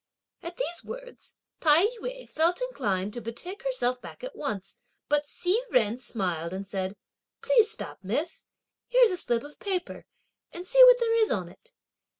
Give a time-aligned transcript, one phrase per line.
[0.41, 4.75] At these words, Tai yü felt inclined to betake herself back at once;
[5.09, 6.95] but Hsi Jen smiled and said:
[7.43, 8.43] "Please stop, miss.
[8.87, 10.07] Here's a slip of paper,
[10.51, 11.75] and see what there is on it!"